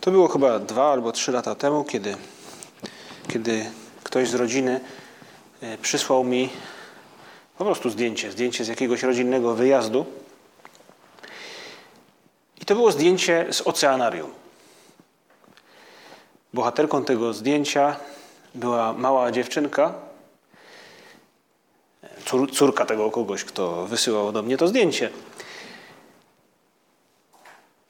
[0.00, 2.16] To było chyba dwa albo trzy lata temu, kiedy,
[3.28, 3.70] kiedy
[4.04, 4.80] ktoś z rodziny
[5.60, 6.48] e, przysłał mi
[7.58, 10.06] po prostu zdjęcie, zdjęcie z jakiegoś rodzinnego wyjazdu.
[12.60, 14.30] I to było zdjęcie z oceanarium.
[16.54, 17.96] Bohaterką tego zdjęcia
[18.54, 19.94] była mała dziewczynka,
[22.52, 25.10] córka tego kogoś, kto wysyłał do mnie to zdjęcie.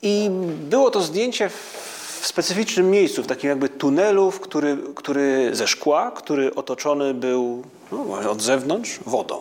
[0.02, 1.89] I było to zdjęcie w
[2.26, 8.42] specyficznym miejscu, w takim jakby tunelu, który, który ze szkła, który otoczony był no, od
[8.42, 9.40] zewnątrz wodą.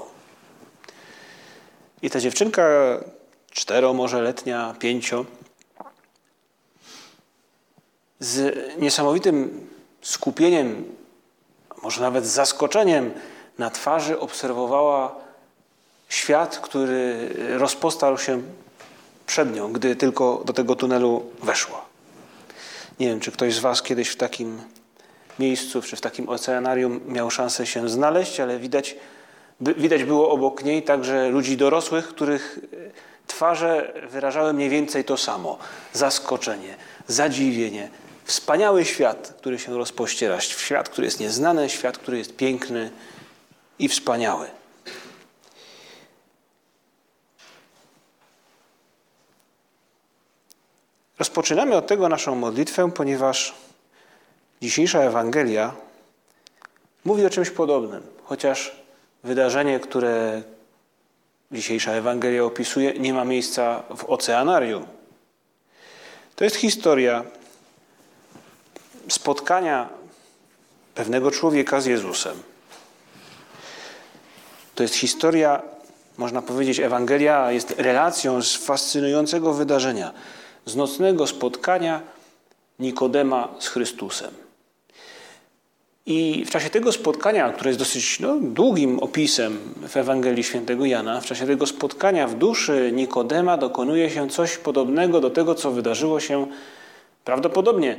[2.02, 2.64] I ta dziewczynka,
[3.52, 5.26] cztero może letnia, pięcio,
[8.20, 9.68] z niesamowitym
[10.02, 10.86] skupieniem,
[11.84, 13.12] może nawet zaskoczeniem
[13.58, 15.16] na twarzy obserwowała
[16.10, 18.42] świat, który rozpostarł się
[19.28, 21.89] przed nią, gdy tylko do tego tunelu weszła.
[23.00, 24.62] Nie wiem, czy ktoś z Was kiedyś w takim
[25.40, 28.96] miejscu, czy w takim oceanarium miał szansę się znaleźć, ale widać,
[29.62, 32.60] widać było obok niej także ludzi dorosłych, których
[33.28, 35.58] twarze wyrażały mniej więcej to samo.
[35.94, 36.76] Zaskoczenie,
[37.08, 37.90] zadziwienie.
[38.26, 40.42] Wspaniały świat, który się rozpościera.
[40.42, 42.92] Świat, który jest nieznany, świat, który jest piękny
[43.80, 44.48] i wspaniały.
[51.20, 53.54] Rozpoczynamy od tego naszą modlitwę, ponieważ
[54.62, 55.74] dzisiejsza Ewangelia
[57.06, 58.76] mówi o czymś podobnym, chociaż
[59.24, 60.42] wydarzenie, które
[61.52, 64.86] dzisiejsza Ewangelia opisuje, nie ma miejsca w oceanarium.
[66.36, 67.24] To jest historia
[69.10, 69.90] spotkania
[70.96, 72.44] pewnego człowieka z Jezusem.
[74.76, 75.62] To jest historia,
[76.18, 80.14] można powiedzieć, Ewangelia jest relacją z fascynującego wydarzenia
[80.66, 82.02] z nocnego spotkania
[82.80, 84.32] Nikodema z Chrystusem.
[86.06, 91.22] I w czasie tego spotkania, które jest dosyć no, długim opisem w Ewangelii Świętego Jana,
[91.22, 96.20] w czasie tego spotkania w duszy Nikodema dokonuje się coś podobnego do tego, co wydarzyło
[96.20, 96.48] się
[97.26, 97.98] prawdopodobnie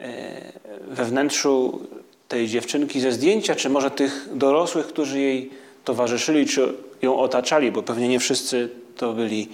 [0.00, 0.52] e,
[0.88, 1.80] we wnętrzu
[2.28, 5.50] tej dziewczynki ze zdjęcia, czy może tych dorosłych, którzy jej
[5.84, 9.48] towarzyszyli, czy ją otaczali, bo pewnie nie wszyscy to byli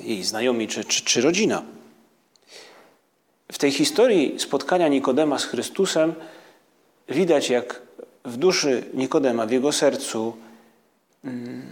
[0.00, 1.62] jej znajomi czy, czy, czy rodzina.
[3.52, 6.14] W tej historii spotkania Nikodema z Chrystusem
[7.08, 7.82] widać, jak
[8.24, 10.36] w duszy Nikodema, w jego sercu
[11.24, 11.62] mm,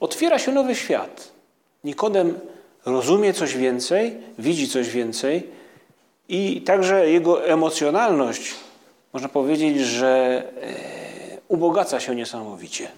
[0.00, 1.32] otwiera się nowy świat.
[1.84, 2.38] Nikodem
[2.86, 5.46] rozumie coś więcej, widzi coś więcej
[6.28, 8.54] i także jego emocjonalność,
[9.12, 12.88] można powiedzieć, że e, ubogaca się niesamowicie.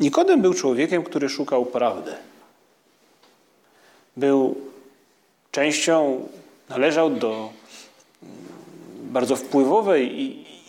[0.00, 2.12] Nikodem był człowiekiem, który szukał prawdy.
[4.16, 4.54] Był
[5.50, 6.28] częścią,
[6.68, 7.50] należał do
[8.22, 8.34] mm,
[9.12, 10.20] bardzo wpływowej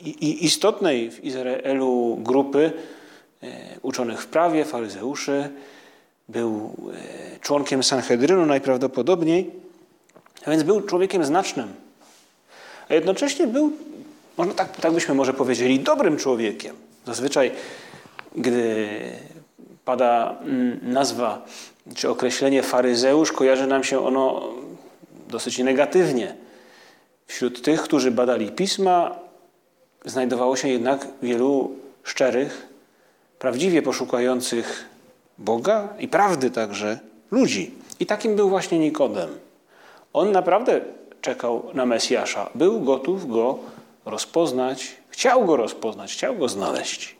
[0.05, 2.71] i istotnej w Izraelu grupy
[3.43, 3.47] e,
[3.81, 5.49] uczonych w prawie, faryzeuszy.
[6.29, 6.75] Był
[7.35, 9.51] e, członkiem Sanhedrynu najprawdopodobniej,
[10.45, 11.73] a więc był człowiekiem znacznym.
[12.89, 13.71] A jednocześnie był,
[14.37, 16.75] można tak, tak byśmy może powiedzieli, dobrym człowiekiem.
[17.05, 17.51] Zazwyczaj
[18.37, 18.89] gdy
[19.85, 21.45] pada mm, nazwa
[21.95, 24.49] czy określenie faryzeusz, kojarzy nam się ono
[25.27, 26.35] dosyć negatywnie.
[27.27, 29.15] Wśród tych, którzy badali pisma,
[30.05, 31.71] znajdowało się jednak wielu
[32.03, 32.67] szczerych,
[33.39, 34.85] prawdziwie poszukujących
[35.37, 36.99] Boga i prawdy także
[37.31, 37.73] ludzi.
[37.99, 39.29] I takim był właśnie Nikodem.
[40.13, 40.81] On naprawdę
[41.21, 43.59] czekał na Mesjasza, był gotów go
[44.05, 47.15] rozpoznać, chciał go rozpoznać, chciał go znaleźć.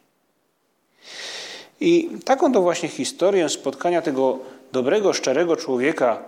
[1.79, 4.39] I taką to właśnie historię spotkania tego
[4.71, 6.19] dobrego, szczerego człowieka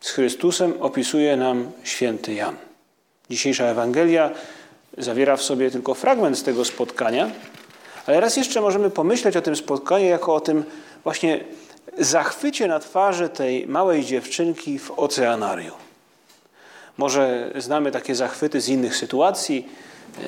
[0.00, 2.56] z Chrystusem opisuje nam święty Jan.
[3.30, 4.30] Dzisiejsza Ewangelia
[4.98, 7.30] zawiera w sobie tylko fragment z tego spotkania,
[8.06, 10.64] ale raz jeszcze możemy pomyśleć o tym spotkaniu jako o tym
[11.04, 11.44] właśnie
[11.98, 15.76] zachwycie na twarzy tej małej dziewczynki w oceanarium.
[16.98, 19.68] Może znamy takie zachwyty z innych sytuacji,
[20.18, 20.22] e,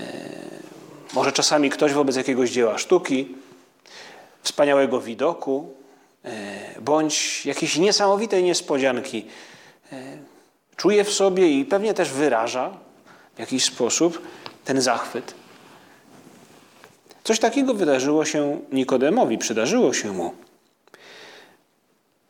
[1.15, 3.35] może czasami ktoś wobec jakiegoś dzieła sztuki,
[4.43, 5.75] wspaniałego widoku,
[6.25, 6.31] e,
[6.81, 9.27] bądź jakiejś niesamowitej niespodzianki.
[9.93, 10.03] E,
[10.77, 12.71] czuje w sobie i pewnie też wyraża
[13.37, 14.23] w jakiś sposób
[14.65, 15.35] ten zachwyt.
[17.25, 20.35] Coś takiego wydarzyło się Nikodemowi, przydarzyło się mu.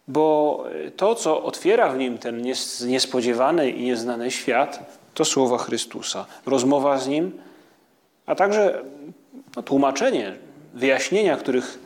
[0.09, 0.65] Bo
[0.97, 2.43] to, co otwiera w nim ten
[2.87, 6.27] niespodziewany i nieznany świat, to słowa Chrystusa.
[6.47, 7.33] Rozmowa z nim,
[8.27, 8.85] a także
[9.57, 10.37] no, tłumaczenie,
[10.75, 11.79] wyjaśnienia, których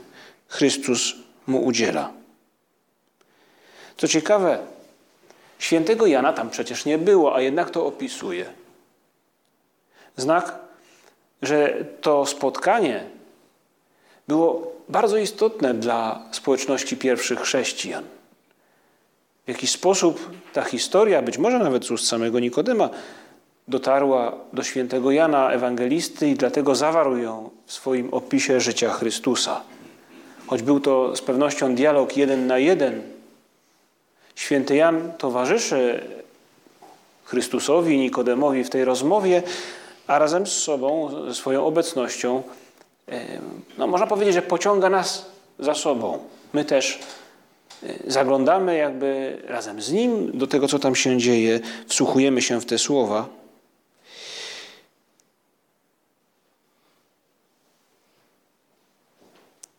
[0.48, 1.14] Chrystus
[1.46, 2.12] mu udziela.
[3.96, 4.58] Co ciekawe,
[5.58, 8.52] świętego Jana tam przecież nie było, a jednak to opisuje.
[10.16, 10.58] Znak,
[11.42, 13.04] że to spotkanie
[14.28, 18.04] było bardzo istotne dla społeczności pierwszych chrześcijan.
[19.44, 22.90] W jakiś sposób ta historia, być może nawet z ust samego Nikodema,
[23.68, 29.60] dotarła do świętego Jana Ewangelisty i dlatego zawarł ją w swoim opisie życia Chrystusa.
[30.46, 33.02] Choć był to z pewnością dialog jeden na jeden,
[34.34, 36.04] święty Jan towarzyszy
[37.24, 39.42] Chrystusowi Nikodemowi w tej rozmowie,
[40.06, 42.42] a razem z sobą, ze swoją obecnością,
[43.78, 45.26] no można powiedzieć, że pociąga nas
[45.58, 46.18] za sobą.
[46.52, 46.98] My też
[47.82, 52.66] e, zaglądamy jakby razem z Nim do tego, co tam się dzieje, wsłuchujemy się w
[52.66, 53.28] te słowa.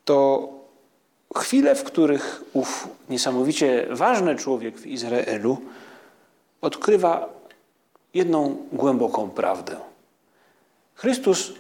[0.06, 0.57] To
[1.38, 5.58] chwile, w których ów niesamowicie ważny człowiek w Izraelu
[6.62, 7.30] odkrywa
[8.14, 9.78] jedną głęboką prawdę.
[10.96, 11.54] Chrystus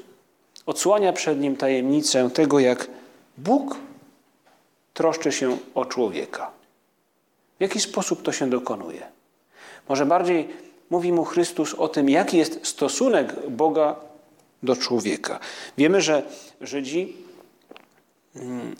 [0.65, 2.87] odsłania przed nim tajemnicę tego, jak
[3.37, 3.77] Bóg
[4.93, 6.51] troszczy się o człowieka.
[7.57, 9.07] W jaki sposób to się dokonuje?
[9.89, 10.49] Może bardziej
[10.89, 13.95] mówi mu Chrystus o tym, jaki jest stosunek Boga
[14.63, 15.39] do człowieka.
[15.77, 16.23] Wiemy, że
[16.61, 17.26] Żydzi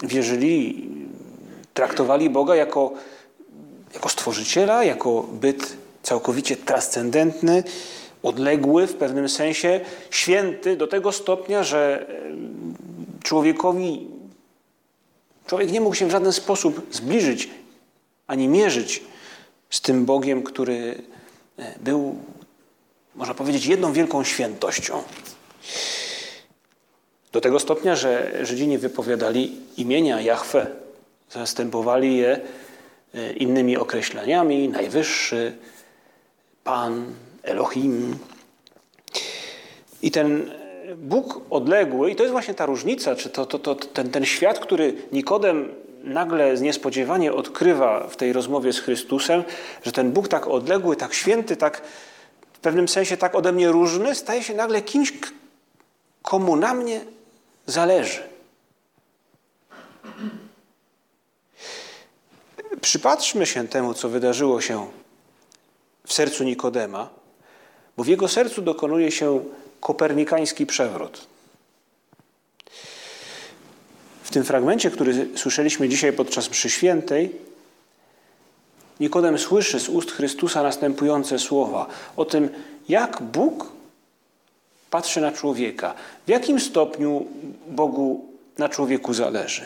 [0.04, 0.90] wierzyli,
[1.74, 2.94] traktowali Boga jako,
[3.94, 7.64] jako stworzyciela, jako byt całkowicie transcendentny,
[8.24, 12.08] odległy w pewnym sensie, święty do tego stopnia, że
[13.24, 14.08] człowiekowi,
[15.48, 17.50] człowiek nie mógł się w żaden sposób zbliżyć
[18.28, 19.04] ani mierzyć
[19.70, 21.02] z tym Bogiem, który
[21.58, 22.16] e, był,
[23.16, 25.04] można powiedzieć, jedną wielką świętością.
[27.32, 30.68] Do tego stopnia, że Żydzi nie wypowiadali imienia Jahwe,
[31.30, 32.40] zastępowali je
[33.14, 35.58] e, innymi określeniami, najwyższy,
[36.64, 37.06] Pan,
[37.44, 38.18] Elohim.
[40.02, 40.52] I ten
[40.98, 44.60] Bóg odległy, i to jest właśnie ta różnica, czy to, to, to, ten, ten świat,
[44.60, 49.44] który Nikodem nagle niespodziewanie odkrywa w tej rozmowie z Chrystusem,
[49.84, 51.82] że ten Bóg tak odległy, tak święty, tak
[52.54, 55.14] w pewnym sensie tak ode mnie różny, staje się nagle kimś,
[56.22, 57.02] komu na mnie
[57.68, 58.24] zależy.
[62.82, 64.88] Przypatrzmy się temu, co wydarzyło się
[66.08, 67.10] w sercu Nikodema,
[67.98, 69.44] bo w jego sercu dokonuje się
[69.80, 71.28] kopernikański przewrót.
[74.24, 77.36] W tym fragmencie, który słyszeliśmy dzisiaj podczas mszy świętej,
[79.00, 82.50] Nikodem słyszy z ust Chrystusa następujące słowa o tym,
[82.90, 83.77] jak Bóg
[84.90, 85.94] patrzy na człowieka,
[86.26, 87.26] w jakim stopniu
[87.68, 88.26] Bogu
[88.58, 89.66] na człowieku zależy.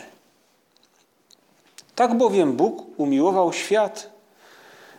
[1.94, 4.10] Tak bowiem Bóg umiłował świat,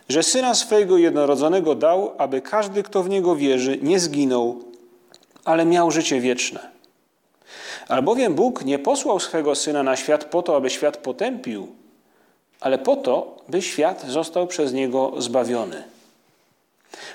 [0.08, 4.62] że syna swojego jednorodzonego dał, aby każdy, kto w niego wierzy, nie zginął,
[5.44, 6.70] ale miał życie wieczne.
[7.88, 11.68] Albowiem Bóg nie posłał swego syna na świat po to, aby świat potępił,
[12.60, 15.93] ale po to, by świat został przez niego zbawiony.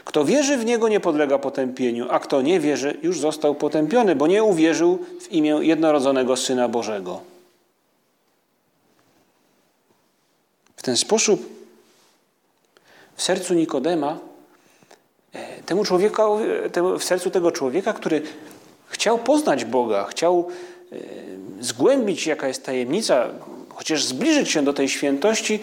[0.05, 4.27] Kto wierzy w niego, nie podlega potępieniu, a kto nie wierzy, już został potępiony, bo
[4.27, 7.21] nie uwierzył w imię jednorodzonego syna Bożego.
[10.75, 11.49] W ten sposób
[13.15, 14.17] w sercu Nikodema,
[15.33, 16.45] e, temu człowiekowi,
[16.99, 18.21] w sercu tego człowieka, który
[18.87, 20.47] chciał poznać Boga, chciał
[20.91, 20.95] e,
[21.59, 23.27] zgłębić, jaka jest tajemnica,
[23.69, 25.59] chociaż zbliżyć się do tej świętości,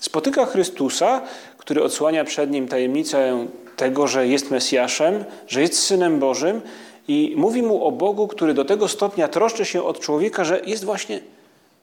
[0.00, 1.22] spotyka Chrystusa,
[1.58, 6.60] który odsłania przed nim tajemnicę tego, że jest Mesjaszem, że jest Synem Bożym
[7.08, 10.84] i mówi mu o Bogu, który do tego stopnia troszczy się od człowieka, że jest
[10.84, 11.20] właśnie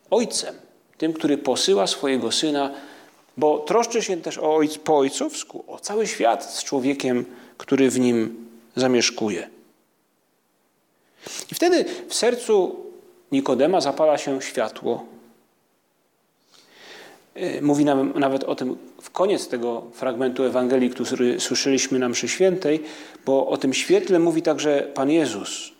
[0.09, 0.55] Ojcem,
[0.97, 2.71] tym, który posyła swojego Syna
[3.38, 7.25] bo troszczy się też o ojc, po ojcowsku, o cały świat z człowiekiem,
[7.57, 9.50] który w nim zamieszkuje.
[11.51, 12.75] I wtedy w sercu
[13.31, 15.05] Nikodema zapala się światło.
[17.35, 22.27] E, mówi nam nawet o tym w koniec tego fragmentu Ewangelii, który słyszeliśmy na mszy
[22.27, 22.83] świętej,
[23.25, 25.71] bo o tym świetle mówi także Pan Jezus.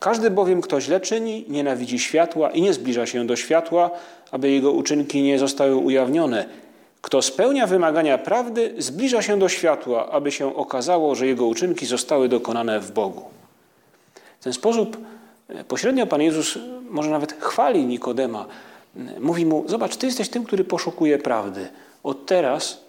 [0.00, 3.90] Każdy bowiem, kto źle czyni, nienawidzi światła i nie zbliża się do światła,
[4.30, 6.46] aby jego uczynki nie zostały ujawnione.
[7.00, 12.28] Kto spełnia wymagania prawdy, zbliża się do światła, aby się okazało, że jego uczynki zostały
[12.28, 13.22] dokonane w Bogu.
[14.40, 14.96] W ten sposób
[15.48, 16.58] e, pośrednio Pan Jezus
[16.90, 18.46] może nawet chwali Nikodema.
[19.20, 21.68] Mówi mu: Zobacz, ty jesteś tym, który poszukuje prawdy.
[22.02, 22.80] Od teraz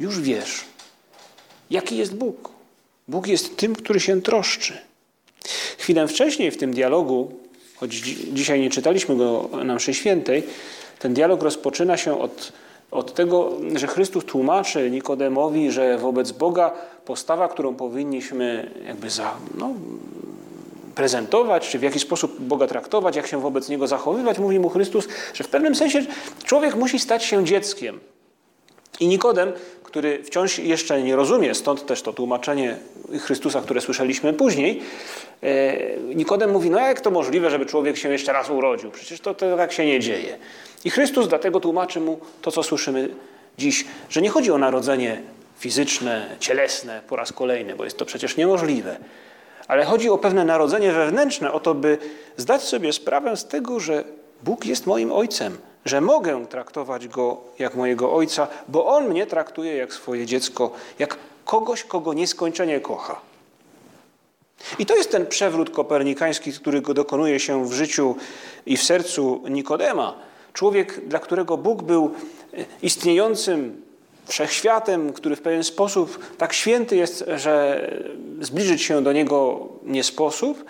[0.00, 0.64] już wiesz,
[1.70, 2.50] jaki jest Bóg.
[3.08, 4.78] Bóg jest tym, który się troszczy.
[5.78, 7.32] Chwilę wcześniej w tym dialogu,
[7.76, 7.94] choć
[8.32, 10.42] dzisiaj nie czytaliśmy go na mszy świętej,
[10.98, 12.52] ten dialog rozpoczyna się od,
[12.90, 16.72] od tego, że Chrystus tłumaczy Nikodemowi, że wobec Boga
[17.04, 19.74] postawa, którą powinniśmy jakby za, no,
[20.94, 25.08] prezentować, czy w jaki sposób Boga traktować, jak się wobec Niego zachowywać, mówi mu Chrystus,
[25.34, 26.06] że w pewnym sensie
[26.44, 28.00] człowiek musi stać się dzieckiem.
[29.00, 32.76] I Nikodem, który wciąż jeszcze nie rozumie, stąd też to tłumaczenie
[33.20, 34.82] Chrystusa, które słyszeliśmy później,
[35.42, 38.90] e, Nikodem mówi, no jak to możliwe, żeby człowiek się jeszcze raz urodził?
[38.90, 40.38] Przecież to, to tak się nie dzieje.
[40.84, 43.08] I Chrystus dlatego tłumaczy mu to, co słyszymy
[43.58, 45.22] dziś, że nie chodzi o narodzenie
[45.58, 48.96] fizyczne, cielesne po raz kolejny, bo jest to przecież niemożliwe.
[49.68, 51.98] Ale chodzi o pewne narodzenie wewnętrzne, o to, by
[52.36, 54.04] zdać sobie sprawę z tego, że
[54.42, 59.76] Bóg jest moim ojcem, że mogę traktować go jak mojego ojca, bo on mnie traktuje
[59.76, 63.20] jak swoje dziecko, jak kogoś, kogo nieskończenie kocha.
[64.78, 68.16] I to jest ten przewrót kopernikański, który dokonuje się w życiu
[68.66, 70.14] i w sercu Nikodema.
[70.52, 72.14] Człowiek, dla którego Bóg był
[72.82, 73.82] istniejącym
[74.26, 77.86] wszechświatem, który w pewien sposób tak święty jest, że
[78.40, 80.64] zbliżyć się do niego nie sposób,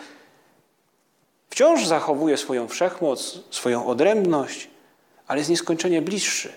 [1.50, 4.68] wciąż zachowuje swoją wszechmoc, swoją odrębność,
[5.26, 6.52] ale jest nieskończenie bliższy.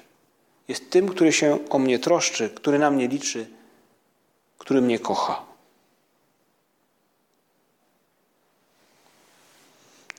[0.67, 3.47] Jest tym, który się o mnie troszczy, który na mnie liczy,
[4.57, 5.45] który mnie kocha.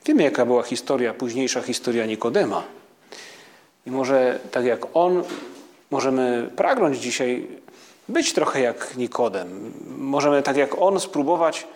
[0.04, 2.62] Wiemy, jaka była historia, późniejsza historia Nikodema.
[3.86, 5.24] I może tak jak on,
[5.90, 7.46] możemy pragnąć dzisiaj
[8.08, 9.72] być trochę jak Nikodem.
[9.98, 11.66] Możemy tak jak on spróbować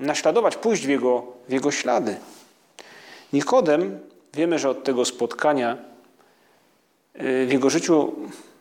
[0.00, 2.16] naśladować, pójść w jego, w jego ślady.
[3.32, 3.98] Nikodem,
[4.34, 5.76] wiemy, że od tego spotkania
[7.16, 8.12] y, w jego życiu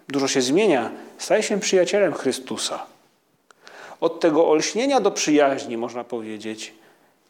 [0.10, 2.86] dużo się zmienia, staje się przyjacielem Chrystusa.
[4.02, 6.74] Od tego olśnienia do przyjaźni, można powiedzieć.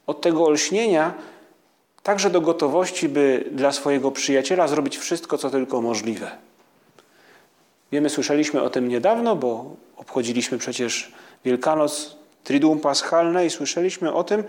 [0.07, 1.13] Od tego olśnienia
[2.03, 6.31] także do gotowości, by dla swojego przyjaciela zrobić wszystko, co tylko możliwe.
[7.93, 11.11] Wiemy, słyszeliśmy o tym niedawno, bo obchodziliśmy przecież
[11.45, 14.43] Wielkanoc, Triduum Paschalne i słyszeliśmy o tym,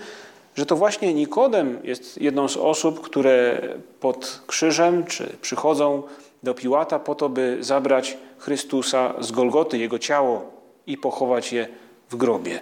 [0.55, 3.61] że to właśnie Nikodem jest jedną z osób, które
[4.01, 6.03] pod krzyżem czy przychodzą
[6.43, 10.51] do Piłata po to, by zabrać Chrystusa z Golgoty, jego ciało
[10.87, 11.69] i pochować je
[12.11, 12.61] w grobie.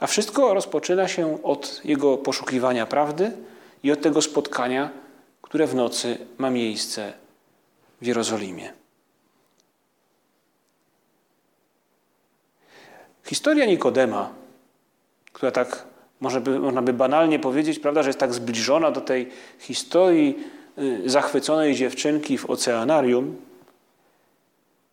[0.00, 3.32] A wszystko rozpoczyna się od jego poszukiwania prawdy
[3.82, 4.90] i od tego spotkania,
[5.42, 7.23] które w nocy ma miejsce
[8.02, 8.72] w Jerozolimie.
[13.24, 14.30] Historia Nikodema,
[15.32, 15.84] która tak
[16.20, 20.38] może by, można by banalnie powiedzieć, prawda, że jest tak zbliżona do tej historii
[20.78, 23.36] y, zachwyconej dziewczynki w oceanarium,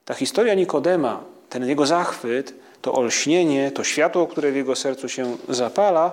[0.05, 5.37] ta historia Nikodema, ten jego zachwyt, to olśnienie, to światło, które w jego sercu się
[5.49, 6.11] zapala,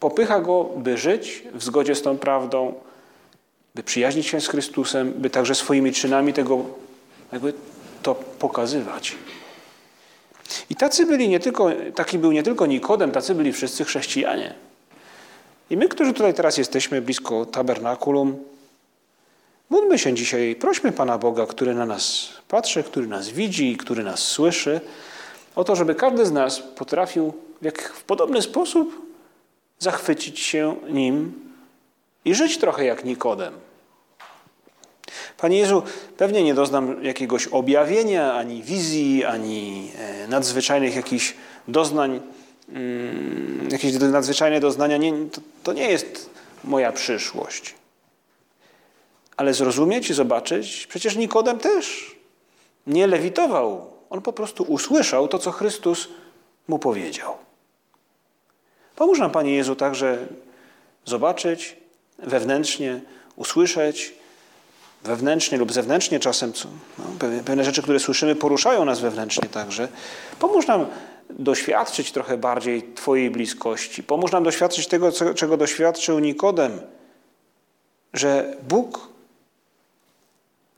[0.00, 2.74] popycha go, by żyć w zgodzie z tą prawdą,
[3.80, 6.64] by przyjaźnić się z Chrystusem, by także swoimi czynami tego,
[7.32, 7.52] jakby
[8.02, 9.16] to pokazywać.
[10.70, 14.54] I tacy byli nie tylko, taki był nie tylko Nikodem, tacy byli wszyscy chrześcijanie.
[15.70, 18.44] I my, którzy tutaj teraz jesteśmy blisko tabernakulum,
[19.70, 24.20] módlmy się dzisiaj, prośmy Pana Boga, który na nas patrzy, który nas widzi, który nas
[24.20, 24.80] słyszy,
[25.54, 27.32] o to, żeby każdy z nas potrafił
[27.62, 29.06] w, jak, w podobny sposób
[29.78, 31.32] zachwycić się Nim
[32.24, 33.69] i żyć trochę jak Nikodem.
[35.40, 35.82] Panie Jezu,
[36.16, 41.34] pewnie nie doznam jakiegoś objawienia, ani wizji, ani e, nadzwyczajnych jakichś
[41.68, 42.20] doznań,
[42.68, 44.96] mm, jakieś nadzwyczajne doznania.
[44.96, 46.30] Nie, to, to nie jest
[46.64, 47.74] moja przyszłość.
[49.36, 52.16] Ale zrozumieć i zobaczyć, przecież Nikodem też
[52.86, 53.90] nie lewitował.
[54.10, 56.08] On po prostu usłyszał to, co Chrystus
[56.68, 57.34] mu powiedział.
[58.96, 60.26] Pomóż nam, Panie Jezu, także
[61.04, 61.76] zobaczyć
[62.18, 63.00] wewnętrznie,
[63.36, 64.19] usłyszeć
[65.04, 66.52] wewnętrznie lub zewnętrznie czasem,
[66.98, 67.04] no,
[67.44, 69.88] pewne rzeczy, które słyszymy, poruszają nas wewnętrznie także.
[70.38, 70.86] Pomóż nam
[71.30, 74.02] doświadczyć trochę bardziej Twojej bliskości.
[74.02, 76.80] Pomóż nam doświadczyć tego, czego doświadczył Nikodem,
[78.12, 79.08] że Bóg,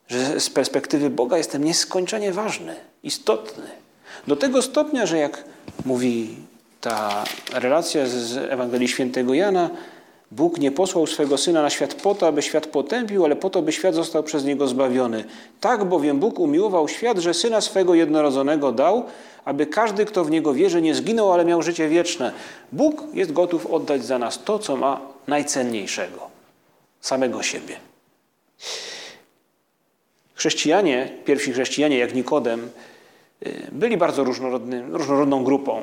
[0.09, 3.67] że z perspektywy Boga jestem nieskończenie ważny, istotny.
[4.27, 5.45] Do tego stopnia, że jak
[5.85, 6.37] mówi
[6.81, 9.71] ta relacja z Ewangelii Świętego Jana,
[10.37, 13.63] Bóg nie posłał swego Syna na świat po to, aby świat potępił, ale po to,
[13.63, 15.25] by świat został przez Niego zbawiony.
[15.61, 19.05] Tak bowiem Bóg umiłował świat, że Syna swego jednorodzonego dał,
[19.45, 22.33] aby każdy, kto w Niego wierzy, nie zginął, ale miał życie wieczne.
[22.73, 26.31] Bóg jest gotów oddać za nas to, co ma najcenniejszego.
[27.01, 27.77] Samego siebie.
[30.35, 32.71] Chrześcijanie, pierwsi chrześcijanie, jak Nikodem,
[33.47, 35.83] y, byli bardzo różnorodną grupą,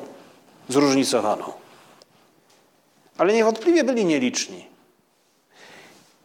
[0.68, 1.52] zróżnicowaną
[3.20, 4.66] ale niewątpliwie byli nieliczni.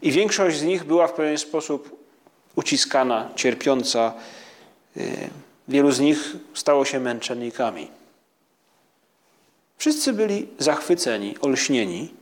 [0.01, 2.05] I większość z nich była w pewien sposób
[2.55, 4.13] uciskana, cierpiąca.
[4.97, 5.29] Y,
[5.67, 7.87] wielu z nich stało się męczennikami.
[9.77, 12.13] Wszyscy byli zachwyceni, olśnieni.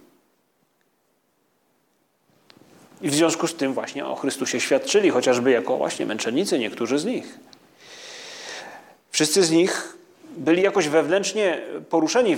[3.01, 7.05] I w związku z tym właśnie o Chrystusie świadczyli, chociażby jako właśnie męczennicy, niektórzy z
[7.05, 7.39] nich.
[9.11, 9.97] Wszyscy z nich
[10.37, 12.37] byli jakoś wewnętrznie poruszeni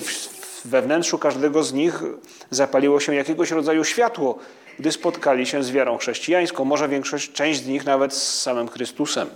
[0.65, 2.03] we wnętrzu każdego z nich
[2.49, 4.37] zapaliło się jakiegoś rodzaju światło,
[4.79, 9.29] gdy spotkali się z wiarą chrześcijańską, może większość, część z nich nawet z samym Chrystusem.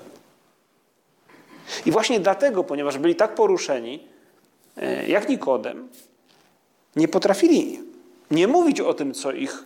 [1.86, 4.04] I właśnie dlatego, ponieważ byli tak poruszeni,
[4.78, 5.88] e, jak Nikodem,
[6.96, 7.90] nie potrafili
[8.32, 9.64] nie mówić o tym, co ich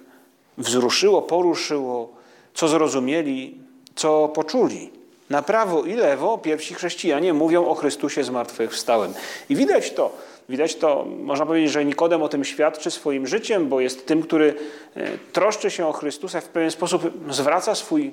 [0.58, 2.10] wzruszyło, poruszyło,
[2.54, 3.58] co zrozumieli,
[3.96, 4.90] co poczuli.
[5.30, 9.14] Na prawo i lewo pierwsi chrześcijanie mówią o Chrystusie zmartwychwstałym.
[9.50, 10.12] I widać to
[10.50, 14.56] Widać to, można powiedzieć, że Nikodem o tym świadczy swoim życiem, bo jest tym, który
[14.96, 18.12] e, troszczy się o Chrystusa, w pewien sposób zwraca swój,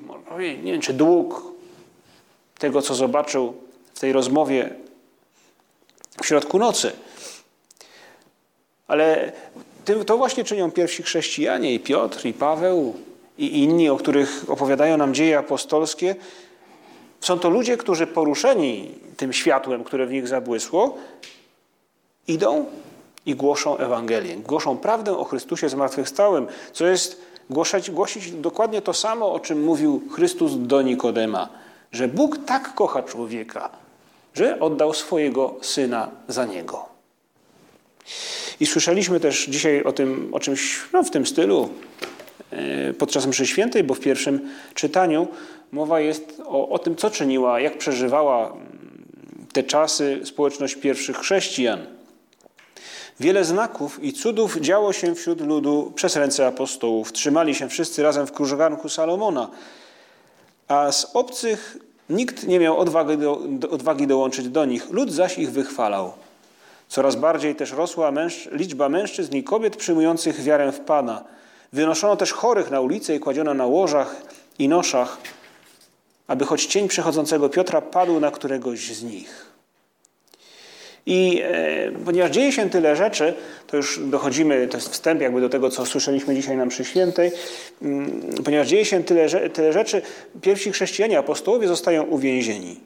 [0.63, 1.43] nie wiem czy dług
[2.59, 3.53] tego, co zobaczył
[3.93, 4.69] w tej rozmowie
[6.21, 6.91] w środku nocy.
[8.87, 9.31] Ale
[10.05, 12.95] to właśnie czynią pierwsi chrześcijanie, i Piotr, i Paweł,
[13.37, 16.15] i inni, o których opowiadają nam dzieje apostolskie.
[17.21, 20.97] Są to ludzie, którzy poruszeni tym światłem, które w nich zabłysło,
[22.31, 22.65] idą
[23.25, 24.35] i głoszą Ewangelię.
[24.35, 30.01] Głoszą prawdę o Chrystusie zmartwychwstałym, co jest głosić, głosić dokładnie to samo, o czym mówił
[30.11, 31.49] Chrystus do Nikodema,
[31.91, 33.69] że Bóg tak kocha człowieka,
[34.33, 36.85] że oddał swojego Syna za niego.
[38.59, 41.69] I słyszeliśmy też dzisiaj o tym, o czymś no, w tym stylu
[42.51, 45.27] e, podczas mszy świętej, bo w pierwszym czytaniu
[45.71, 48.61] mowa jest o, o tym, co czyniła, jak przeżywała mm,
[49.53, 51.85] te czasy społeczność pierwszych chrześcijan.
[53.21, 57.11] Wiele znaków i cudów działo się wśród ludu przez ręce apostołów.
[57.11, 59.49] Trzymali się wszyscy razem w krużganku Salomona,
[60.67, 61.77] a z obcych
[62.09, 64.89] nikt nie miał odwagi, do, odwagi dołączyć do nich.
[64.89, 66.13] Lud zaś ich wychwalał.
[66.87, 71.23] Coraz bardziej też rosła męż, liczba mężczyzn i kobiet przyjmujących wiarę w Pana.
[71.73, 74.15] Wynoszono też chorych na ulicę i kładziono na łożach
[74.59, 75.17] i noszach,
[76.27, 79.50] aby choć cień przechodzącego Piotra padł na któregoś z nich.
[81.05, 83.33] I e, ponieważ dzieje się tyle rzeczy,
[83.67, 87.31] to już dochodzimy, to jest wstęp jakby do tego, co słyszeliśmy dzisiaj na mszy świętej,
[87.81, 90.01] mm, ponieważ dzieje się tyle, tyle rzeczy,
[90.41, 92.79] pierwsi chrześcijanie, apostołowie zostają uwięzieni.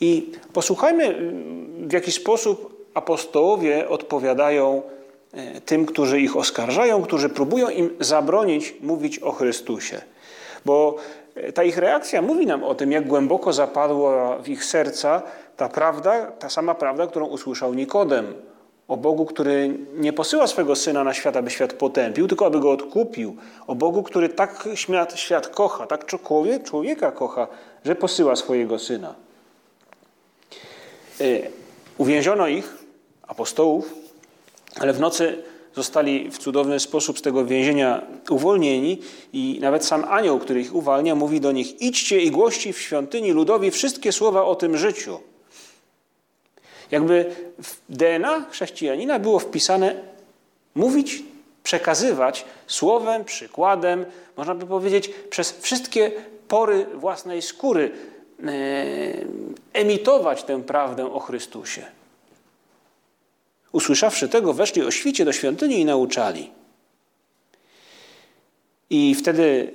[0.00, 4.82] I posłuchajmy, mm, w jaki sposób apostołowie odpowiadają
[5.32, 10.00] e, tym, którzy ich oskarżają, którzy próbują im zabronić mówić o Chrystusie.
[10.64, 10.96] Bo
[11.34, 15.22] e, ta ich reakcja mówi nam o tym, jak głęboko zapadła w ich serca
[15.56, 18.34] ta prawda, ta sama prawda, którą usłyszał Nikodem
[18.88, 22.70] o Bogu, który nie posyła swego Syna na świat, aby świat potępił, tylko aby go
[22.70, 23.36] odkupił.
[23.66, 27.48] O Bogu, który tak świat, świat kocha, tak człowiek, człowieka kocha,
[27.84, 29.14] że posyła swojego Syna.
[31.20, 31.24] E,
[31.98, 32.76] uwięziono ich,
[33.22, 33.94] apostołów,
[34.80, 35.42] ale w nocy
[35.74, 38.98] zostali w cudowny sposób z tego więzienia uwolnieni
[39.32, 43.32] i nawet sam anioł, który ich uwalnia, mówi do nich idźcie i głości w świątyni
[43.32, 45.18] ludowi wszystkie słowa o tym życiu.
[46.90, 49.94] Jakby w DNA chrześcijanina było wpisane
[50.74, 51.22] mówić,
[51.62, 54.04] przekazywać słowem, przykładem,
[54.36, 56.12] można by powiedzieć, przez wszystkie
[56.48, 58.52] pory własnej skóry e,
[59.72, 61.82] emitować tę prawdę o Chrystusie.
[63.72, 66.50] Usłyszawszy tego, weszli o świcie do świątyni i nauczali.
[68.90, 69.72] I wtedy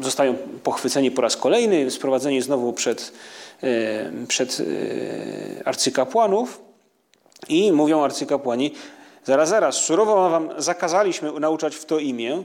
[0.00, 3.12] e, zostają pochwyceni po raz kolejny, sprowadzeni znowu przed
[4.28, 6.62] przed e, arcykapłanów
[7.48, 8.74] i mówią arcykapłani,
[9.24, 12.42] zaraz, zaraz, surowo wam zakazaliśmy nauczać w to imię,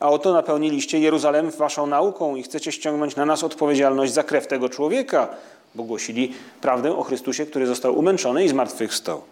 [0.00, 4.68] a oto napełniliście Jeruzalem waszą nauką i chcecie ściągnąć na nas odpowiedzialność za krew tego
[4.68, 5.28] człowieka,
[5.74, 9.22] bo głosili prawdę o Chrystusie, który został umęczony i zmartwychwstał.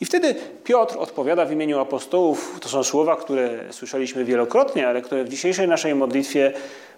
[0.00, 2.58] I wtedy Piotr odpowiada w imieniu apostołów.
[2.60, 6.52] To są słowa, które słyszeliśmy wielokrotnie, ale które w dzisiejszej naszej modlitwie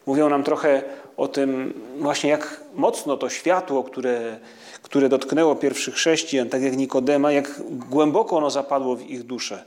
[0.07, 0.83] mówią nam trochę
[1.17, 4.39] o tym właśnie, jak mocno to światło, które,
[4.83, 9.65] które dotknęło pierwszych chrześcijan, tak jak Nikodema, jak głęboko ono zapadło w ich duszę.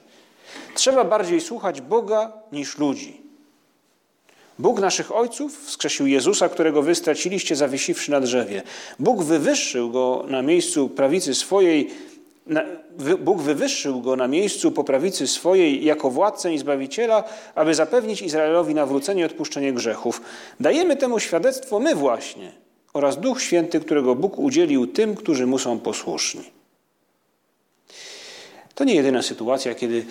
[0.76, 3.22] Trzeba bardziej słuchać Boga niż ludzi.
[4.60, 8.64] Bóg naszych ojców wskrzesił Jezusa, którego wy straciliście zawiesiwszy na drzewie.
[9.00, 11.90] Bóg wywyższył go na miejscu prawicy swojej,
[13.20, 17.24] Bóg wywyższył go na miejscu po prawicy swojej jako władcę i zbawiciela,
[17.56, 20.22] aby zapewnić Izraelowi nawrócenie i odpuszczenie grzechów.
[20.60, 22.52] Dajemy temu świadectwo my właśnie
[22.94, 26.44] oraz Duch Święty, którego Bóg udzielił tym, którzy mu są posłuszni.
[28.76, 30.06] To nie jedyna sytuacja, kiedy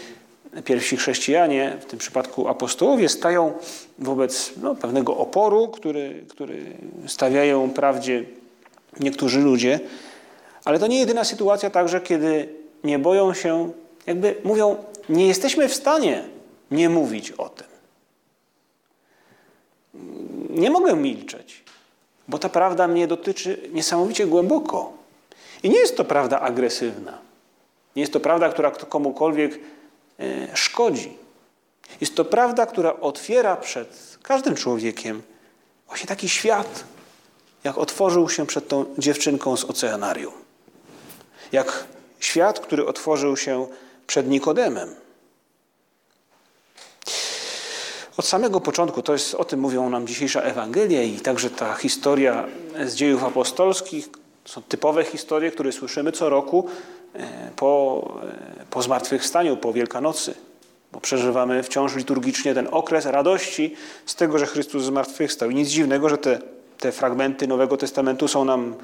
[0.64, 3.52] pierwsi chrześcijanie, w tym przypadku apostołowie, stają
[3.98, 6.64] wobec no, pewnego oporu, który, który
[7.06, 8.24] stawiają prawdzie
[9.00, 9.80] niektórzy ludzie.
[10.64, 12.48] Ale to nie jedyna sytuacja także, kiedy
[12.84, 13.72] nie boją się,
[14.06, 14.76] jakby mówią,
[15.08, 16.24] nie jesteśmy w stanie
[16.70, 17.66] nie mówić o tym.
[20.50, 21.64] Nie mogę milczeć,
[22.28, 24.92] bo ta prawda mnie dotyczy niesamowicie głęboko.
[25.62, 27.18] I nie jest to prawda agresywna.
[27.96, 29.60] Nie jest to prawda, która komukolwiek
[30.20, 31.16] E, szkodzi.
[32.00, 35.22] Jest to prawda, która otwiera przed każdym człowiekiem
[35.86, 36.84] właśnie taki świat,
[37.64, 40.32] jak otworzył się przed tą dziewczynką z oceanarium.
[41.52, 41.84] Jak
[42.20, 43.66] świat, który otworzył się
[44.06, 44.94] przed Nikodemem.
[48.16, 52.46] Od samego początku, to jest o tym mówią nam dzisiejsza Ewangelia i także ta historia
[52.86, 54.08] z dziejów apostolskich,
[54.44, 56.68] są typowe historie, które słyszymy co roku,
[57.14, 58.02] E, po,
[58.60, 60.34] e, po zmartwychwstaniu, po Wielkanocy,
[60.92, 63.74] bo przeżywamy wciąż liturgicznie ten okres radości
[64.06, 65.50] z tego, że Chrystus zmartwychwstał.
[65.50, 66.38] I nic dziwnego, że te,
[66.78, 68.74] te fragmenty Nowego Testamentu są nam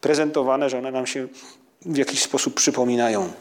[0.00, 1.28] prezentowane, że one nam się
[1.82, 3.32] w jakiś sposób przypominają.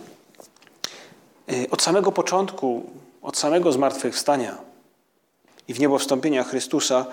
[1.50, 2.90] E, od samego początku,
[3.22, 4.58] od samego zmartwychwstania
[5.68, 7.06] i w niebo wstąpienia Chrystusa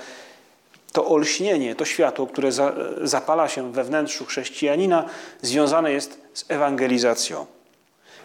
[0.92, 5.04] to olśnienie, to światło, które za, zapala się we wnętrzu chrześcijanina,
[5.42, 7.46] związane jest z ewangelizacją.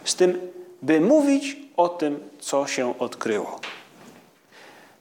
[0.03, 3.59] Z tym, by mówić o tym, co się odkryło.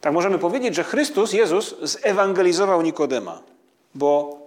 [0.00, 3.40] Tak możemy powiedzieć, że Chrystus, Jezus, zewangelizował Nikodema,
[3.94, 4.38] bo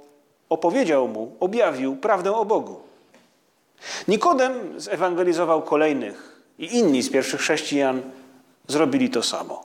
[0.50, 2.91] opowiedział mu, objawił prawdę o Bogu.
[4.08, 8.02] Nikodem zewangelizował kolejnych i inni z pierwszych chrześcijan
[8.68, 9.64] zrobili to samo.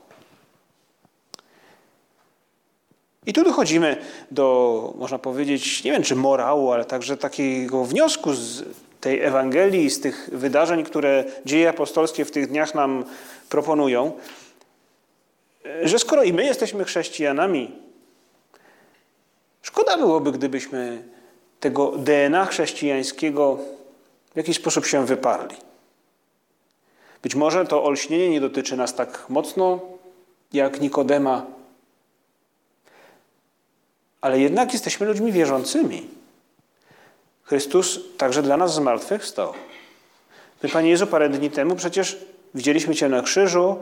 [3.26, 3.96] I tu dochodzimy
[4.30, 8.64] do, można powiedzieć, nie wiem czy morału, ale także takiego wniosku z
[9.00, 13.04] tej Ewangelii, z tych wydarzeń, które dzieje apostolskie w tych dniach nam
[13.48, 14.12] proponują,
[15.82, 17.72] że skoro i my jesteśmy chrześcijanami,
[19.62, 21.02] szkoda byłoby, gdybyśmy
[21.60, 23.58] tego DNA chrześcijańskiego
[24.36, 25.56] w jakiś sposób się wyparli.
[27.22, 29.80] Być może to olśnienie nie dotyczy nas tak mocno
[30.52, 31.46] jak Nikodema,
[34.20, 36.08] ale jednak jesteśmy ludźmi wierzącymi.
[37.42, 39.52] Chrystus także dla nas zmartwychwstał.
[40.62, 42.18] My, Panie Jezu, parę dni temu przecież
[42.54, 43.76] widzieliśmy Cię na krzyżu.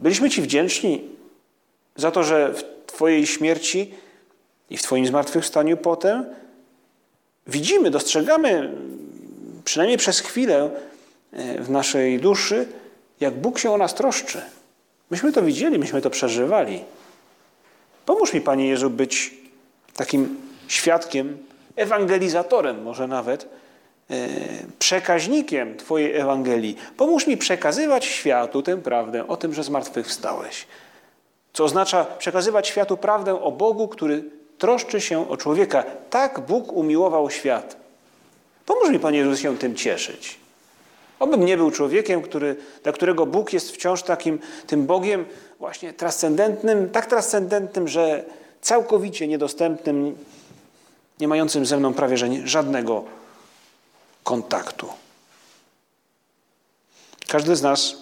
[0.00, 1.08] Byliśmy Ci wdzięczni
[1.96, 3.94] za to, że w Twojej śmierci
[4.70, 6.26] i w Twoim zmartwychwstaniu potem
[7.48, 8.70] widzimy, dostrzegamy,
[9.64, 10.70] przynajmniej przez chwilę
[11.32, 12.66] e, w naszej duszy,
[13.20, 14.42] jak Bóg się o nas troszczy.
[15.10, 16.84] Myśmy to widzieli, myśmy to przeżywali.
[18.06, 19.34] Pomóż mi, Panie Jezu, być
[19.94, 20.36] takim
[20.68, 21.38] świadkiem,
[21.76, 23.48] ewangelizatorem może nawet,
[24.10, 24.28] e,
[24.78, 26.76] przekaźnikiem Twojej Ewangelii.
[26.96, 30.66] Pomóż mi przekazywać światu tę prawdę o tym, że zmartwychwstałeś.
[31.52, 35.84] Co oznacza przekazywać światu prawdę o Bogu, który troszczy się o człowieka.
[36.10, 37.76] Tak Bóg umiłował świat.
[38.66, 40.38] Pomóż mi, Panie Jezu, się tym cieszyć.
[41.18, 45.26] Obym nie był człowiekiem, który, dla którego Bóg jest wciąż takim tym Bogiem
[45.58, 48.24] właśnie transcendentnym, tak transcendentnym, że
[48.60, 50.16] całkowicie niedostępnym,
[51.20, 53.04] nie mającym ze mną prawie żadnego
[54.24, 54.88] kontaktu.
[57.28, 57.96] Każdy z nas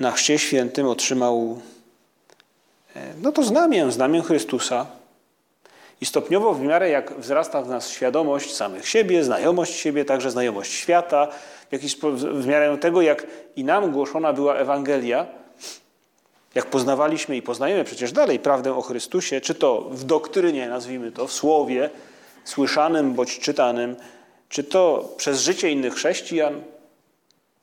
[0.00, 1.60] na chrzcie świętym otrzymał
[3.22, 4.86] no to znamię, znamię Chrystusa,
[6.00, 10.72] i stopniowo w miarę jak wzrasta w nas świadomość samych siebie, znajomość siebie, także znajomość
[10.72, 11.28] świata,
[11.68, 13.26] w, jakiś, w miarę tego, jak
[13.56, 15.26] i nam głoszona była Ewangelia,
[16.54, 21.26] jak poznawaliśmy i poznajemy przecież dalej prawdę o Chrystusie, czy to w doktrynie, nazwijmy to,
[21.26, 21.90] w słowie,
[22.44, 23.96] słyszanym bądź czytanym,
[24.48, 26.62] czy to przez życie innych chrześcijan,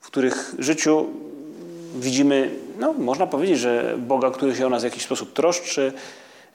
[0.00, 1.06] w których życiu
[1.94, 5.92] widzimy, no, można powiedzieć, że Boga, który się o nas w jakiś sposób troszczy,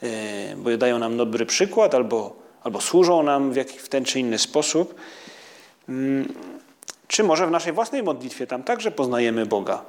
[0.04, 4.20] E, bo dają nam dobry przykład albo, albo służą nam w, jak, w ten czy
[4.20, 4.96] inny sposób.
[5.90, 6.34] Mm,
[7.08, 9.86] czy może w naszej własnej modlitwie tam także poznajemy Boga?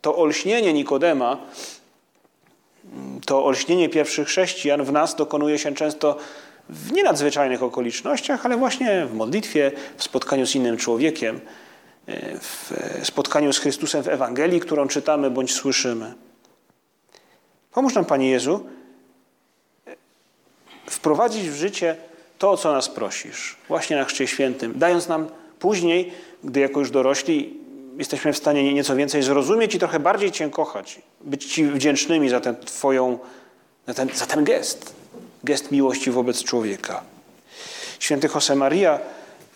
[0.00, 1.38] To olśnienie Nikodema,
[2.92, 6.16] mm, to olśnienie pierwszych chrześcijan w nas dokonuje się często
[6.68, 11.40] w nienadzwyczajnych okolicznościach, ale właśnie w modlitwie, w spotkaniu z innym człowiekiem.
[12.40, 16.14] W spotkaniu z Chrystusem w Ewangelii, którą czytamy bądź słyszymy.
[17.72, 18.66] Pomóż nam, Panie Jezu,
[20.90, 21.96] wprowadzić w życie
[22.38, 26.12] to, o co nas prosisz, właśnie na Chrzcie Świętym, dając nam później,
[26.44, 27.64] gdy jako już dorośli
[27.98, 32.40] jesteśmy w stanie nieco więcej zrozumieć i trochę bardziej Cię kochać, być Ci wdzięcznymi za
[32.40, 33.18] ten Twoją,
[33.86, 34.94] za ten, za ten gest,
[35.44, 37.02] gest miłości wobec człowieka.
[37.98, 38.98] Święty Josemaria,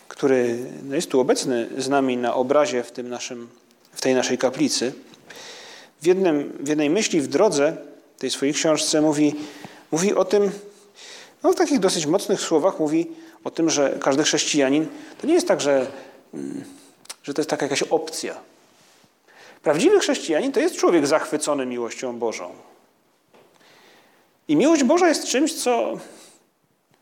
[0.09, 3.49] który no, jest tu obecny z nami na obrazie w, tym naszym,
[3.93, 4.93] w tej naszej kaplicy,
[6.03, 7.77] w, jednym, w jednej myśli w drodze,
[8.19, 9.35] tej swojej książce, mówi,
[9.91, 10.51] mówi o tym,
[11.43, 13.07] no, w takich dosyć mocnych słowach mówi
[13.45, 14.87] o tym, że każdy chrześcijanin
[15.21, 15.87] to nie jest tak, że,
[16.35, 16.65] mm,
[17.23, 18.35] że to jest taka jakaś opcja.
[19.63, 22.51] Prawdziwy chrześcijanin to jest człowiek zachwycony miłością Bożą.
[24.49, 25.99] I miłość Boża jest czymś, co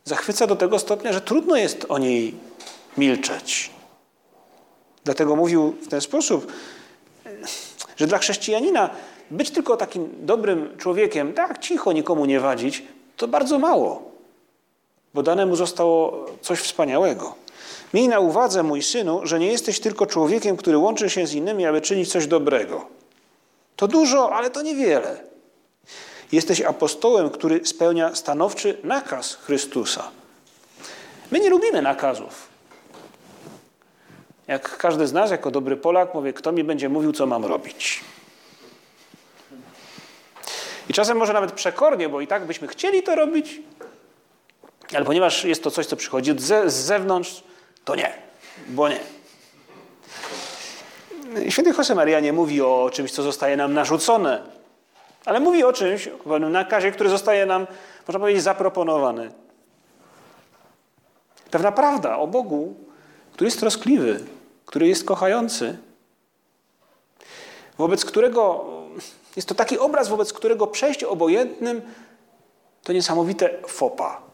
[0.04, 2.34] zachwyca do tego stopnia, że trudno jest o niej
[2.98, 3.70] milczeć.
[5.04, 6.52] Dlatego mówił w ten sposób,
[7.96, 8.90] że dla chrześcijanina
[9.30, 12.82] być tylko takim dobrym człowiekiem, tak cicho, nikomu nie wadzić,
[13.16, 14.16] to bardzo mało
[15.16, 17.34] bo dane mu zostało coś wspaniałego.
[17.94, 21.66] Miej na uwadze, mój synu, że nie jesteś tylko człowiekiem, który łączy się z innymi,
[21.66, 22.86] aby czynić coś dobrego.
[23.76, 25.20] To dużo, ale to niewiele.
[26.32, 30.10] Jesteś apostołem, który spełnia stanowczy nakaz Chrystusa.
[31.30, 32.48] My nie lubimy nakazów.
[34.48, 38.04] Jak każdy z nas, jako dobry Polak, mówi, kto mi będzie mówił, co mam robić.
[40.88, 43.60] I czasem może nawet przekornie, bo i tak byśmy chcieli to robić,
[44.94, 47.44] ale ponieważ jest to coś, co przychodzi z zewnątrz,
[47.84, 48.12] to nie,
[48.68, 49.00] bo nie.
[51.48, 54.42] Święty Josemaria nie mówi o czymś, co zostaje nam narzucone,
[55.24, 57.66] ale mówi o czymś, o pewnym nakazie, który zostaje nam,
[58.08, 59.30] można powiedzieć, zaproponowany.
[61.50, 62.74] Pewna prawda o Bogu,
[63.32, 64.20] który jest troskliwy,
[64.66, 65.78] który jest kochający,
[67.78, 68.64] wobec którego
[69.36, 71.82] jest to taki obraz, wobec którego przejść obojętnym
[72.82, 74.26] to niesamowite fopa.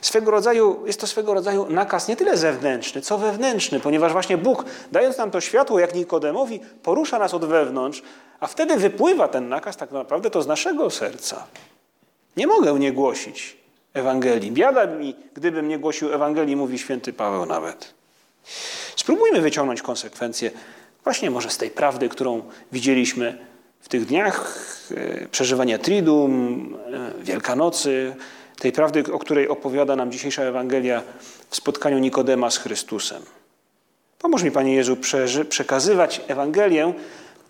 [0.00, 4.64] swego rodzaju, jest to swego rodzaju nakaz nie tyle zewnętrzny, co wewnętrzny, ponieważ właśnie Bóg,
[4.92, 8.02] dając nam to światło, jak Nikodemowi, porusza nas od wewnątrz,
[8.40, 11.46] a wtedy wypływa ten nakaz tak naprawdę to z naszego serca.
[12.36, 13.56] Nie mogę nie głosić
[13.96, 14.52] Ewangelii.
[14.52, 17.94] Biada mi, gdybym nie głosił Ewangelii, mówi święty Paweł nawet.
[18.96, 20.50] Spróbujmy wyciągnąć konsekwencje
[21.04, 23.38] właśnie może z tej prawdy, którą widzieliśmy
[23.80, 24.58] w tych dniach
[24.90, 28.16] e, przeżywania Tridum, e, Wielkanocy,
[28.58, 31.02] tej prawdy, o której opowiada nam dzisiejsza Ewangelia
[31.50, 33.22] w spotkaniu Nikodema z Chrystusem.
[34.18, 34.96] Pomóż mi, Panie Jezu,
[35.48, 36.92] przekazywać Ewangelię,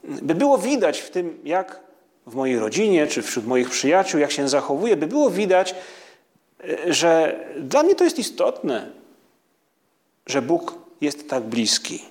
[0.05, 1.81] by było widać w tym, jak
[2.27, 5.75] w mojej rodzinie czy wśród moich przyjaciół, jak się zachowuję, by było widać,
[6.89, 8.91] że dla mnie to jest istotne,
[10.27, 12.05] że Bóg jest tak bliski.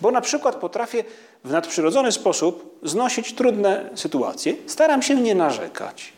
[0.00, 1.04] Bo na przykład potrafię
[1.44, 6.12] w nadprzyrodzony sposób znosić trudne sytuacje, staram się nie narzekać.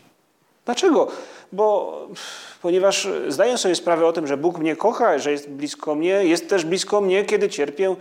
[0.65, 1.11] Dlaczego?
[1.51, 2.07] Bo
[2.61, 6.49] ponieważ zdaję sobie sprawę o tym, że Bóg mnie kocha, że jest blisko mnie, jest
[6.49, 7.95] też blisko mnie, kiedy cierpię,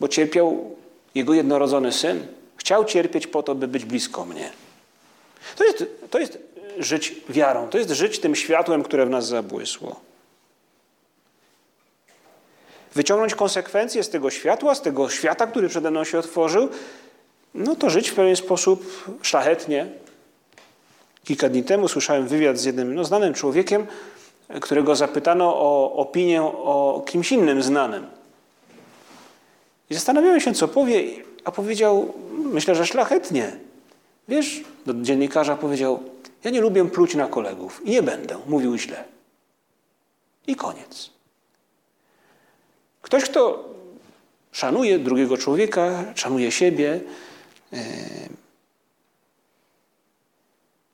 [0.00, 0.76] bo cierpiał
[1.14, 2.26] Jego jednorodzony Syn.
[2.56, 4.50] Chciał cierpieć po to, by być blisko mnie.
[5.56, 6.38] To jest, to jest
[6.78, 10.00] żyć wiarą, to jest żyć tym światłem, które w nas zabłysło.
[12.94, 16.68] Wyciągnąć konsekwencje z tego światła, z tego świata, który przede mną się otworzył,
[17.54, 19.86] no to żyć w pewien sposób szlachetnie,
[21.28, 23.86] Kilka dni temu słyszałem wywiad z jednym no, znanym człowiekiem,
[24.60, 28.06] którego zapytano o opinię o kimś innym znanym.
[29.90, 31.02] I zastanawiałem się, co powie,
[31.44, 33.56] a powiedział, myślę, że szlachetnie.
[34.28, 36.02] Wiesz, do dziennikarza powiedział,
[36.44, 39.04] ja nie lubię pluć na kolegów i nie będę, mówił źle.
[40.46, 41.10] I koniec.
[43.02, 43.68] Ktoś, kto
[44.52, 47.00] szanuje drugiego człowieka, szanuje siebie,
[47.72, 47.78] e,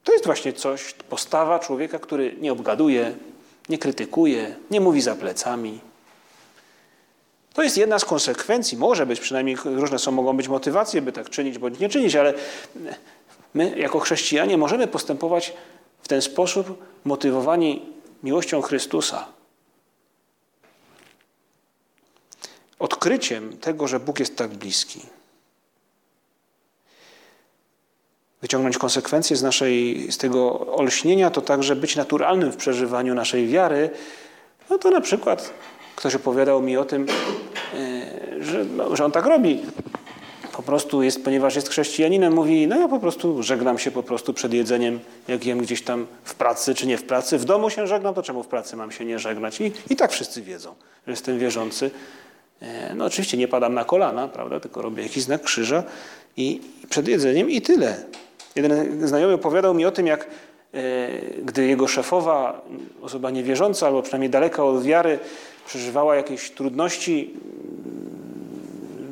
[0.05, 3.17] to jest właśnie coś, postawa człowieka, który nie obgaduje,
[3.69, 5.81] nie krytykuje, nie mówi za plecami.
[7.55, 11.31] To jest jedna z konsekwencji, może być, przynajmniej różne są, mogą być motywacje, by tak
[11.31, 12.35] czynić bądź nie czynić, ale
[13.55, 15.53] my jako chrześcijanie możemy postępować
[16.03, 17.83] w ten sposób, motywowani
[18.23, 19.27] miłością Chrystusa.
[22.79, 25.01] Odkryciem tego, że Bóg jest tak bliski.
[28.45, 33.91] wyciągnąć konsekwencje z, naszej, z tego olśnienia, to także być naturalnym w przeżywaniu naszej wiary,
[34.71, 35.51] no to na przykład
[35.97, 37.07] ktoś opowiadał mi o tym,
[37.75, 39.63] e, że, no, że on tak robi.
[40.63, 44.53] Prostu jest, ponieważ jest chrześcijaninem, mówi, no ja po prostu żegnam się po prostu przed
[44.53, 47.39] jedzeniem, jak jem gdzieś tam w pracy czy nie w pracy.
[47.39, 49.61] W domu się żegnam, to czemu w pracy mam się nie żegnać?
[49.61, 50.75] I, i tak wszyscy wiedzą,
[51.07, 51.91] że jestem wierzący.
[52.61, 55.83] E, no oczywiście nie padam na kolana, prawda, tylko robię jakiś znak krzyża
[56.37, 58.05] i przed jedzeniem i tyle.
[58.57, 60.27] Jeden znajomy opowiadał mi o tym, jak
[60.75, 61.09] e,
[61.43, 62.63] gdy jego szefowa,
[63.03, 65.19] osoba niewierząca albo przynajmniej daleka od wiary,
[65.67, 67.31] przeżywała jakieś trudności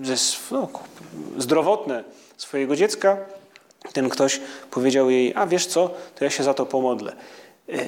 [0.03, 0.15] mm, ze,
[0.51, 0.69] no,
[1.38, 2.05] zdrowotne
[2.37, 3.16] swojego dziecka,
[3.92, 4.40] ten ktoś
[4.71, 7.16] powiedział jej, a wiesz co, to ja się za to pomodlę.
[7.68, 7.87] E,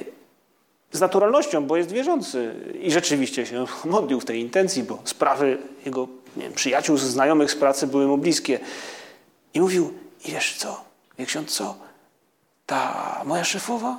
[0.91, 6.07] z naturalnością, bo jest wierzący i rzeczywiście się modlił w tej intencji, bo sprawy jego
[6.37, 8.59] wiem, przyjaciół, znajomych z pracy były mu bliskie.
[9.53, 9.93] I mówił,
[10.25, 10.83] i wiesz co,
[11.19, 11.75] wie ksiądz co,
[12.65, 13.97] ta moja szefowa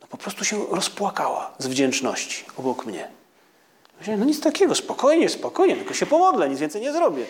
[0.00, 3.08] no po prostu się rozpłakała z wdzięczności obok mnie.
[3.98, 7.24] Myślałem, no nic takiego, spokojnie, spokojnie, tylko się pomodlę, nic więcej nie zrobię.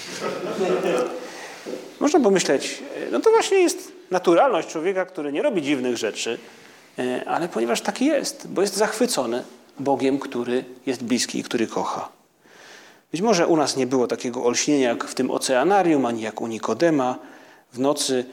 [2.00, 6.38] Można pomyśleć, no to właśnie jest naturalność człowieka, który nie robi dziwnych rzeczy,
[6.98, 9.44] e, ale ponieważ taki jest, bo jest zachwycony
[9.78, 12.08] Bogiem, który jest bliski i który kocha.
[13.12, 16.46] Być może u nas nie było takiego olśnienia jak w tym oceanarium, ani jak u
[16.46, 17.18] Nikodema
[17.72, 18.24] w nocy.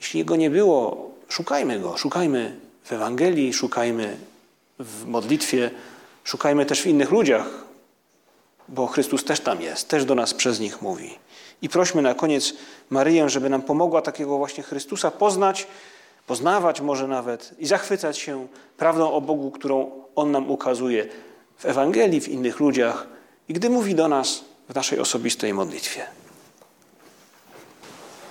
[0.00, 4.16] Jeśli go nie było, szukajmy go, szukajmy w Ewangelii, szukajmy
[4.78, 5.70] w modlitwie,
[6.24, 7.65] szukajmy też w innych ludziach,
[8.68, 11.18] bo Chrystus też tam jest, też do nas przez nich mówi.
[11.62, 12.54] I prośmy na koniec
[12.90, 15.66] Maryję, żeby nam pomogła takiego właśnie Chrystusa poznać,
[16.26, 21.06] poznawać może nawet i zachwycać się prawdą o Bogu, którą On nam ukazuje
[21.56, 23.06] w Ewangelii, w innych ludziach
[23.48, 26.06] i gdy mówi do nas w naszej osobistej modlitwie.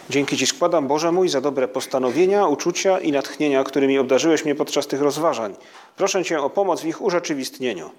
[0.09, 4.87] Dzięki Ci składam, Boże mój, za dobre postanowienia, uczucia i natchnienia, którymi obdarzyłeś mnie podczas
[4.87, 5.55] tych rozważań.
[5.95, 7.89] Proszę Cię o pomoc w ich urzeczywistnieniu.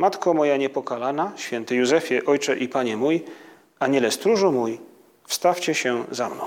[0.00, 3.24] Matko moja niepokalana, święty Józefie, Ojcze i Panie mój,
[3.78, 4.78] Aniele stróżu mój,
[5.26, 6.44] wstawcie się za mną.